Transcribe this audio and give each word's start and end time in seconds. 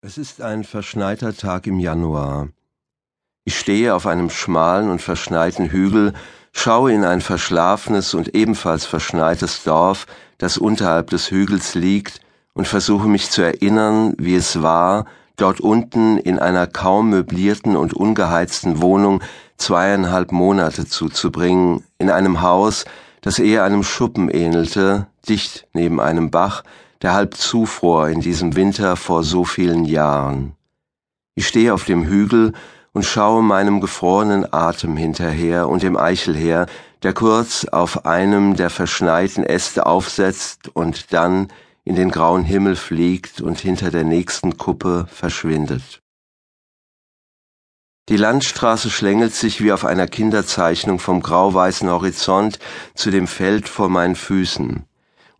Es 0.00 0.16
ist 0.16 0.40
ein 0.42 0.62
verschneiter 0.62 1.36
Tag 1.36 1.66
im 1.66 1.80
Januar. 1.80 2.50
Ich 3.44 3.58
stehe 3.58 3.96
auf 3.96 4.06
einem 4.06 4.30
schmalen 4.30 4.90
und 4.90 5.02
verschneiten 5.02 5.72
Hügel, 5.72 6.12
schaue 6.52 6.92
in 6.92 7.04
ein 7.04 7.20
verschlafenes 7.20 8.14
und 8.14 8.32
ebenfalls 8.32 8.86
verschneites 8.86 9.64
Dorf, 9.64 10.06
das 10.38 10.56
unterhalb 10.56 11.10
des 11.10 11.32
Hügels 11.32 11.74
liegt, 11.74 12.20
und 12.54 12.68
versuche 12.68 13.08
mich 13.08 13.30
zu 13.30 13.42
erinnern, 13.42 14.14
wie 14.18 14.36
es 14.36 14.62
war, 14.62 15.04
dort 15.34 15.58
unten 15.58 16.16
in 16.16 16.38
einer 16.38 16.68
kaum 16.68 17.10
möblierten 17.10 17.74
und 17.74 17.92
ungeheizten 17.92 18.80
Wohnung 18.80 19.20
zweieinhalb 19.56 20.30
Monate 20.30 20.86
zuzubringen, 20.86 21.82
in 21.98 22.08
einem 22.08 22.40
Haus, 22.40 22.84
das 23.20 23.40
eher 23.40 23.64
einem 23.64 23.82
Schuppen 23.82 24.30
ähnelte, 24.30 25.08
dicht 25.28 25.66
neben 25.72 26.00
einem 26.00 26.30
Bach, 26.30 26.62
der 27.02 27.14
halb 27.14 27.34
zufror 27.34 28.08
in 28.08 28.20
diesem 28.20 28.56
Winter 28.56 28.96
vor 28.96 29.22
so 29.22 29.44
vielen 29.44 29.84
Jahren. 29.84 30.54
Ich 31.34 31.46
stehe 31.46 31.72
auf 31.72 31.84
dem 31.84 32.04
Hügel 32.04 32.52
und 32.92 33.04
schaue 33.04 33.42
meinem 33.42 33.80
gefrorenen 33.80 34.52
Atem 34.52 34.96
hinterher 34.96 35.68
und 35.68 35.82
dem 35.82 35.96
Eichelher, 35.96 36.66
der 37.02 37.12
kurz 37.12 37.64
auf 37.64 38.06
einem 38.06 38.56
der 38.56 38.70
verschneiten 38.70 39.44
Äste 39.44 39.86
aufsetzt 39.86 40.68
und 40.74 41.12
dann 41.12 41.48
in 41.84 41.94
den 41.94 42.10
grauen 42.10 42.44
Himmel 42.44 42.76
fliegt 42.76 43.40
und 43.40 43.60
hinter 43.60 43.90
der 43.90 44.04
nächsten 44.04 44.58
Kuppe 44.58 45.06
verschwindet. 45.10 46.02
Die 48.08 48.16
Landstraße 48.16 48.90
schlängelt 48.90 49.34
sich 49.34 49.62
wie 49.62 49.70
auf 49.70 49.84
einer 49.84 50.06
Kinderzeichnung 50.06 50.98
vom 50.98 51.22
grauweißen 51.22 51.88
Horizont 51.88 52.58
zu 52.94 53.10
dem 53.10 53.26
Feld 53.26 53.68
vor 53.68 53.88
meinen 53.88 54.16
Füßen. 54.16 54.84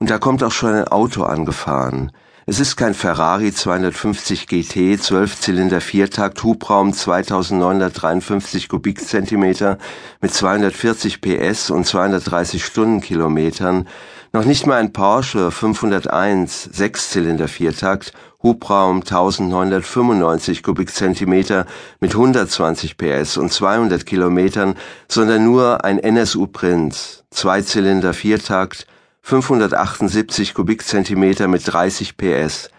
Und 0.01 0.11
da 0.11 0.19
kommt 0.19 0.45
auch 0.45 0.53
schon 0.53 0.75
ein 0.75 0.87
Auto 0.87 1.25
angefahren. 1.25 2.13
Es 2.47 2.61
ist 2.61 2.77
kein 2.77 2.95
Ferrari 2.95 3.53
250 3.53 4.47
GT, 4.47 5.03
Zwölfzylinder 5.03 5.81
Viertakt, 5.81 6.43
Hubraum 6.43 6.95
2953 6.95 8.69
Kubikzentimeter 8.69 9.77
mit 10.23 10.33
240 10.33 11.21
PS 11.21 11.71
und 11.71 11.85
230 11.85 12.65
Stundenkilometern, 12.65 13.87
noch 14.33 14.45
nicht 14.45 14.67
mal 14.67 14.77
ein 14.77 14.93
Porsche 14.93 15.51
501 15.51 16.71
Sechszylinder 16.73 17.49
Viertakt, 17.49 18.13
Hubraum 18.43 19.01
1995 19.01 20.63
Kubikzentimeter 20.63 21.67
mit 22.01 22.13
120 22.13 22.97
PS 22.97 23.37
und 23.37 23.53
200 23.53 24.07
Kilometern, 24.07 24.77
sondern 25.09 25.45
nur 25.45 25.85
ein 25.85 25.99
NSU 25.99 26.47
Prinz, 26.47 27.25
Zweizylinder 27.31 28.15
Viertakt, 28.15 28.87
578 29.29 30.55
Kubikzentimeter 30.55 31.49
mit 31.49 31.71
30 31.71 32.17
PS, 32.17 32.71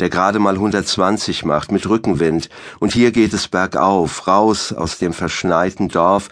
der 0.00 0.08
gerade 0.08 0.38
mal 0.38 0.54
120 0.54 1.44
macht 1.44 1.70
mit 1.70 1.86
Rückenwind, 1.86 2.48
und 2.80 2.94
hier 2.94 3.12
geht 3.12 3.34
es 3.34 3.48
bergauf, 3.48 4.26
raus 4.26 4.72
aus 4.72 4.96
dem 4.96 5.12
verschneiten 5.12 5.90
Dorf, 5.90 6.30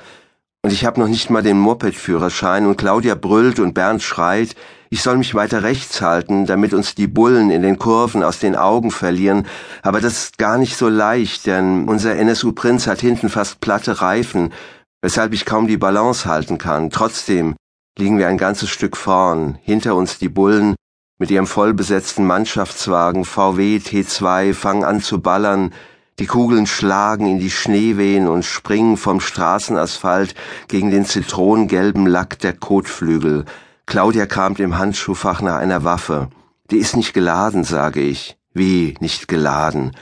und 0.63 0.73
ich 0.73 0.87
habe 0.87 0.99
noch 0.99 1.09
nicht 1.09 1.29
mal 1.29 1.43
den 1.43 1.59
Moped-Führerschein, 1.59 2.65
und 2.65 2.79
Claudia 2.79 3.17
brüllt 3.17 3.61
und 3.61 3.75
Bernd 3.75 4.03
schreit, 4.03 4.55
ich 4.89 5.03
soll 5.03 5.19
mich 5.19 5.35
weiter 5.35 5.63
rechts 5.63 6.01
halten, 6.01 6.47
damit 6.47 6.73
uns 6.73 6.95
die 6.95 7.07
Bullen 7.07 7.51
in 7.51 7.61
den 7.61 7.79
Kurven 7.79 8.23
aus 8.23 8.39
den 8.39 8.57
Augen 8.57 8.91
verlieren, 8.91 9.47
aber 9.83 10.01
das 10.01 10.23
ist 10.23 10.39
gar 10.39 10.57
nicht 10.57 10.79
so 10.79 10.89
leicht, 10.89 11.45
denn 11.47 11.87
unser 11.87 12.17
NSU-Prinz 12.17 12.87
hat 12.87 13.03
hinten 13.03 13.29
fast 13.29 13.61
platte 13.61 14.01
Reifen, 14.01 14.55
weshalb 15.03 15.35
ich 15.35 15.45
kaum 15.45 15.67
die 15.67 15.77
Balance 15.77 16.27
halten 16.27 16.57
kann. 16.57 16.89
Trotzdem, 16.89 17.57
liegen 17.99 18.19
wir 18.19 18.29
ein 18.29 18.39
ganzes 18.39 18.69
Stück 18.69 18.97
vorn, 18.97 19.59
hinter 19.63 19.95
uns 19.95 20.19
die 20.19 20.29
Bullen 20.29 20.75
mit 21.19 21.31
ihrem 21.31 21.47
vollbesetzten 21.47 22.27
Mannschaftswagen 22.27 23.25
VW 23.25 23.79
T2 23.79 24.53
fangen 24.53 24.85
an 24.85 25.01
zu 25.01 25.21
ballern, 25.21 25.73
die 26.19 26.27
Kugeln 26.27 26.67
schlagen 26.67 27.27
in 27.27 27.39
die 27.39 27.51
Schneewehen 27.51 28.29
und 28.29 28.45
springen 28.45 28.97
vom 28.97 29.21
Straßenasphalt 29.21 30.35
gegen 30.69 30.91
den 30.91 31.07
zitronengelben 31.07 32.07
Lack 32.07 32.39
der 32.39 32.53
Kotflügel. 32.53 33.45
Claudia 33.87 34.27
kramt 34.27 34.61
im 34.61 34.79
Handschuhfach 34.79 35.41
nach 35.41 35.57
einer 35.57 35.85
Waffe. 35.85 36.29
Die 36.71 36.79
ist 36.79 36.97
nicht 36.97 37.15
geladen, 37.15 37.65
sage 37.65 38.01
ich. 38.01 38.37
Wie 38.53 38.95
nicht 39.01 39.29
geladen? 39.29 39.93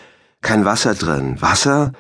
Kein 0.41 0.65
Wasser 0.65 0.95
drin. 0.95 1.41
Wasser? 1.41 1.93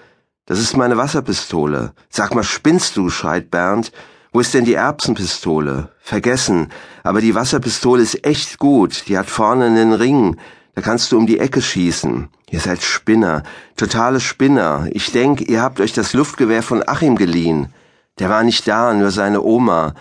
Das 0.46 0.58
ist 0.58 0.76
meine 0.76 0.96
Wasserpistole. 0.96 1.92
Sag 2.08 2.34
mal, 2.34 2.44
spinnst 2.44 2.96
du? 2.96 3.10
schreit 3.10 3.50
Bernd. 3.50 3.92
Wo 4.34 4.40
ist 4.40 4.52
denn 4.52 4.64
die 4.64 4.74
Erbsenpistole? 4.74 5.90
Vergessen. 6.00 6.70
Aber 7.04 7.20
die 7.20 7.36
Wasserpistole 7.36 8.02
ist 8.02 8.26
echt 8.26 8.58
gut. 8.58 9.04
Die 9.06 9.16
hat 9.16 9.30
vorne 9.30 9.66
einen 9.66 9.92
Ring. 9.92 10.38
Da 10.74 10.82
kannst 10.82 11.12
du 11.12 11.18
um 11.18 11.28
die 11.28 11.38
Ecke 11.38 11.62
schießen. 11.62 12.28
Ihr 12.50 12.58
seid 12.58 12.82
Spinner. 12.82 13.44
Totale 13.76 14.18
Spinner. 14.18 14.88
Ich 14.90 15.12
denk, 15.12 15.40
ihr 15.40 15.62
habt 15.62 15.78
euch 15.78 15.92
das 15.92 16.14
Luftgewehr 16.14 16.64
von 16.64 16.82
Achim 16.84 17.14
geliehen. 17.14 17.72
Der 18.18 18.28
war 18.28 18.42
nicht 18.42 18.66
da, 18.66 18.92
nur 18.92 19.12
seine 19.12 19.40
Oma. 19.40 19.94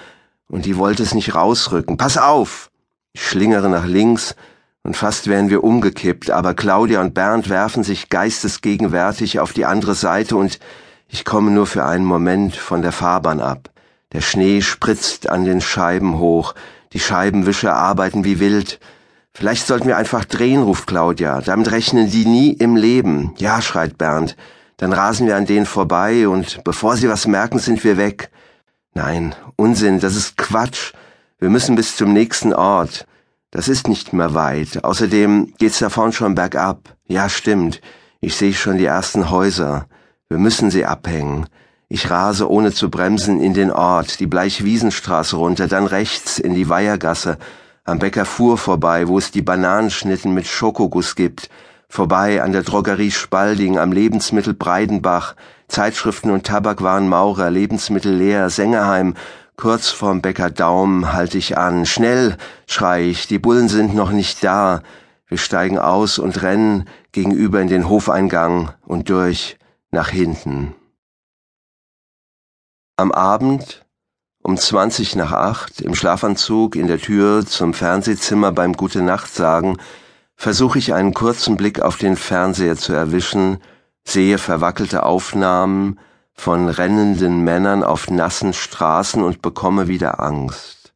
Und 0.47 0.65
die 0.65 0.77
wollte 0.77 1.03
es 1.03 1.13
nicht 1.13 1.35
rausrücken. 1.35 1.97
Pass 1.97 2.17
auf! 2.17 2.71
Ich 3.13 3.27
schlingere 3.27 3.69
nach 3.69 3.85
links 3.85 4.35
und 4.81 4.97
fast 4.97 5.27
wären 5.27 5.51
wir 5.51 5.63
umgekippt, 5.63 6.31
aber 6.31 6.55
Claudia 6.55 7.01
und 7.01 7.13
Bernd 7.13 7.49
werfen 7.49 7.83
sich 7.83 8.09
geistesgegenwärtig 8.09 9.39
auf 9.39 9.53
die 9.53 9.65
andere 9.65 9.93
Seite 9.93 10.37
und 10.37 10.57
ich 11.07 11.23
komme 11.23 11.51
nur 11.51 11.67
für 11.67 11.85
einen 11.85 12.05
Moment 12.05 12.55
von 12.55 12.81
der 12.81 12.91
Fahrbahn 12.91 13.39
ab. 13.39 13.69
Der 14.13 14.21
Schnee 14.21 14.61
spritzt 14.61 15.29
an 15.29 15.43
den 15.43 15.59
Scheiben 15.59 16.19
hoch, 16.19 16.53
die 16.93 16.99
Scheibenwischer 16.99 17.73
arbeiten 17.73 18.23
wie 18.23 18.39
wild. 18.39 18.79
Vielleicht 19.33 19.65
sollten 19.65 19.87
wir 19.87 19.97
einfach 19.97 20.25
drehen, 20.25 20.61
ruft 20.61 20.85
Claudia. 20.85 21.41
Damit 21.41 21.71
rechnen 21.71 22.09
die 22.11 22.25
nie 22.25 22.53
im 22.53 22.75
Leben. 22.75 23.33
Ja, 23.37 23.61
schreit 23.61 23.97
Bernd. 23.97 24.37
Dann 24.77 24.93
rasen 24.93 25.25
wir 25.25 25.35
an 25.35 25.47
denen 25.47 25.65
vorbei 25.65 26.27
und 26.27 26.63
bevor 26.63 26.95
sie 26.95 27.09
was 27.09 27.25
merken, 27.25 27.57
sind 27.57 27.83
wir 27.83 27.97
weg. 27.97 28.29
Nein, 28.93 29.33
Unsinn, 29.55 29.99
das 29.99 30.15
ist 30.15 30.37
Quatsch. 30.37 30.93
Wir 31.39 31.49
müssen 31.49 31.75
bis 31.75 31.95
zum 31.95 32.13
nächsten 32.13 32.53
Ort. 32.53 33.07
Das 33.49 33.67
ist 33.67 33.87
nicht 33.87 34.13
mehr 34.13 34.33
weit. 34.33 34.83
Außerdem 34.83 35.53
geht's 35.57 35.79
da 35.79 35.89
vorn 35.89 36.13
schon 36.13 36.35
bergab. 36.35 36.95
Ja, 37.07 37.29
stimmt. 37.29 37.81
Ich 38.21 38.35
sehe 38.35 38.53
schon 38.53 38.77
die 38.77 38.85
ersten 38.85 39.29
Häuser. 39.29 39.87
Wir 40.29 40.37
müssen 40.37 40.69
sie 40.71 40.85
abhängen. 40.85 41.47
Ich 41.93 42.09
rase 42.09 42.49
ohne 42.49 42.71
zu 42.71 42.89
bremsen 42.89 43.39
in 43.39 43.53
den 43.53 43.71
Ort, 43.71 44.19
die 44.19 44.25
Bleichwiesenstraße 44.25 45.35
runter, 45.35 45.67
dann 45.67 45.85
rechts 45.85 46.39
in 46.39 46.55
die 46.55 46.67
Weihergasse, 46.67 47.37
am 47.83 47.99
Bäcker 47.99 48.25
Fuhr 48.25 48.57
vorbei, 48.57 49.07
wo 49.07 49.19
es 49.19 49.29
die 49.29 49.43
Bananenschnitten 49.43 50.33
mit 50.33 50.47
Schokoguss 50.47 51.13
gibt, 51.13 51.51
vorbei 51.87 52.41
an 52.41 52.51
der 52.51 52.63
Drogerie 52.63 53.11
Spalding, 53.11 53.77
am 53.77 53.91
Lebensmittel 53.91 54.55
Breidenbach, 54.55 55.35
Zeitschriften 55.67 56.31
und 56.31 56.47
Tabak 56.47 56.81
waren 56.81 57.07
Maurer, 57.07 57.51
Lebensmittel 57.51 58.15
leer, 58.15 58.49
Sängerheim, 58.49 59.13
kurz 59.55 59.89
vorm 59.89 60.23
Bäcker 60.23 60.49
Daum 60.49 61.13
halte 61.13 61.37
ich 61.37 61.59
an. 61.59 61.85
Schnell, 61.85 62.37
schrei 62.65 63.03
ich, 63.03 63.27
die 63.27 63.37
Bullen 63.37 63.69
sind 63.69 63.93
noch 63.93 64.09
nicht 64.09 64.43
da. 64.43 64.81
Wir 65.27 65.37
steigen 65.37 65.77
aus 65.77 66.17
und 66.17 66.41
rennen 66.41 66.85
gegenüber 67.11 67.61
in 67.61 67.67
den 67.67 67.87
Hofeingang 67.87 68.71
und 68.83 69.11
durch 69.11 69.59
nach 69.91 70.09
hinten. 70.09 70.73
Am 72.95 73.11
Abend 73.11 73.83
um 74.43 74.55
zwanzig 74.55 75.15
nach 75.15 75.31
acht 75.31 75.81
im 75.81 75.95
Schlafanzug 75.95 76.75
in 76.75 76.85
der 76.85 76.99
Tür 76.99 77.43
zum 77.43 77.73
Fernsehzimmer 77.73 78.51
beim 78.51 78.73
Gute 78.73 79.01
Nacht 79.01 79.33
sagen 79.33 79.77
versuche 80.35 80.77
ich 80.77 80.93
einen 80.93 81.15
kurzen 81.15 81.57
Blick 81.57 81.81
auf 81.81 81.97
den 81.97 82.15
Fernseher 82.15 82.75
zu 82.77 82.93
erwischen, 82.93 83.57
sehe 84.03 84.37
verwackelte 84.37 85.03
Aufnahmen 85.03 85.97
von 86.35 86.69
rennenden 86.69 87.43
Männern 87.43 87.83
auf 87.83 88.11
nassen 88.11 88.53
Straßen 88.53 89.23
und 89.23 89.41
bekomme 89.41 89.87
wieder 89.87 90.19
Angst. 90.19 90.93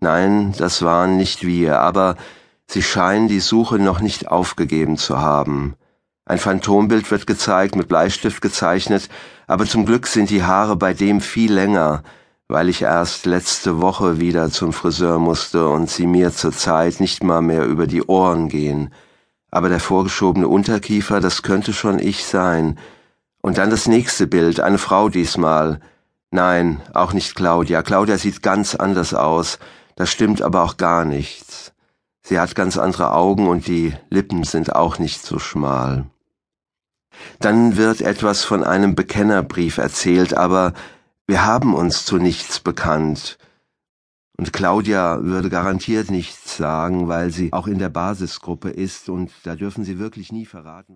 Nein, 0.00 0.52
das 0.58 0.82
waren 0.82 1.16
nicht 1.16 1.46
wir, 1.46 1.80
aber 1.80 2.16
sie 2.66 2.82
scheinen 2.82 3.28
die 3.28 3.40
Suche 3.40 3.78
noch 3.78 4.00
nicht 4.00 4.28
aufgegeben 4.28 4.98
zu 4.98 5.18
haben. 5.18 5.74
Ein 6.26 6.38
Phantombild 6.38 7.10
wird 7.10 7.26
gezeigt, 7.26 7.76
mit 7.76 7.88
Bleistift 7.88 8.40
gezeichnet, 8.40 9.10
aber 9.46 9.66
zum 9.66 9.84
Glück 9.84 10.06
sind 10.06 10.30
die 10.30 10.42
Haare 10.42 10.74
bei 10.74 10.94
dem 10.94 11.20
viel 11.20 11.52
länger, 11.52 12.02
weil 12.48 12.70
ich 12.70 12.80
erst 12.80 13.26
letzte 13.26 13.82
Woche 13.82 14.20
wieder 14.20 14.50
zum 14.50 14.72
Friseur 14.72 15.18
musste 15.18 15.68
und 15.68 15.90
sie 15.90 16.06
mir 16.06 16.32
zurzeit 16.32 16.98
nicht 16.98 17.22
mal 17.22 17.42
mehr 17.42 17.66
über 17.66 17.86
die 17.86 18.02
Ohren 18.02 18.48
gehen. 18.48 18.94
Aber 19.50 19.68
der 19.68 19.80
vorgeschobene 19.80 20.48
Unterkiefer, 20.48 21.20
das 21.20 21.42
könnte 21.42 21.74
schon 21.74 21.98
ich 21.98 22.24
sein. 22.24 22.78
Und 23.42 23.58
dann 23.58 23.68
das 23.68 23.86
nächste 23.86 24.26
Bild, 24.26 24.60
eine 24.60 24.78
Frau 24.78 25.10
diesmal. 25.10 25.78
Nein, 26.30 26.80
auch 26.94 27.12
nicht 27.12 27.34
Claudia. 27.34 27.82
Claudia 27.82 28.16
sieht 28.16 28.42
ganz 28.42 28.74
anders 28.74 29.12
aus. 29.12 29.58
Das 29.94 30.10
stimmt 30.10 30.40
aber 30.40 30.62
auch 30.64 30.78
gar 30.78 31.04
nichts. 31.04 31.72
Sie 32.22 32.40
hat 32.40 32.54
ganz 32.54 32.78
andere 32.78 33.12
Augen 33.12 33.46
und 33.46 33.66
die 33.66 33.94
Lippen 34.08 34.44
sind 34.44 34.74
auch 34.74 34.98
nicht 34.98 35.22
so 35.22 35.38
schmal. 35.38 36.06
Dann 37.40 37.76
wird 37.76 38.00
etwas 38.00 38.44
von 38.44 38.64
einem 38.64 38.94
Bekennerbrief 38.94 39.78
erzählt, 39.78 40.34
aber 40.34 40.72
wir 41.26 41.44
haben 41.44 41.74
uns 41.74 42.04
zu 42.04 42.18
nichts 42.18 42.60
bekannt. 42.60 43.38
Und 44.36 44.52
Claudia 44.52 45.22
würde 45.22 45.48
garantiert 45.48 46.10
nichts 46.10 46.56
sagen, 46.56 47.08
weil 47.08 47.30
sie 47.30 47.52
auch 47.52 47.68
in 47.68 47.78
der 47.78 47.88
Basisgruppe 47.88 48.70
ist, 48.70 49.08
und 49.08 49.30
da 49.44 49.54
dürfen 49.54 49.84
Sie 49.84 49.98
wirklich 49.98 50.32
nie 50.32 50.44
verraten. 50.44 50.92